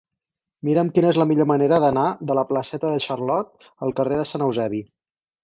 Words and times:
Mira'm 0.69 0.87
quina 0.95 1.11
és 1.13 1.19
la 1.21 1.27
millor 1.31 1.47
manera 1.51 1.79
d'anar 1.83 2.05
de 2.31 2.39
la 2.39 2.45
placeta 2.53 2.91
de 2.95 3.05
Charlot 3.05 3.69
al 3.87 3.95
carrer 4.01 4.19
de 4.23 4.27
Sant 4.33 4.49
Eusebi. 4.49 4.83